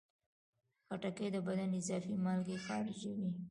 خټکی 0.87 1.27
د 1.35 1.37
بدن 1.47 1.69
اضافي 1.79 2.15
مالګې 2.23 2.57
خارجوي. 2.65 3.29